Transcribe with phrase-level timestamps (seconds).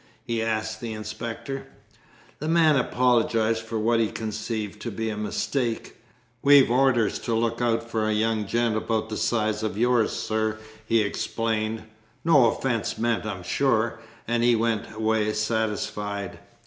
[0.25, 1.67] he asked the inspector.
[2.39, 5.95] The man apologised for what he conceived to be a mistake.
[6.41, 10.57] "We've orders to look out for a young gent about the size of yours, sir,"
[10.87, 11.83] he explained;
[12.25, 16.39] "no offence meant, I'm sure," and he went away satisfied.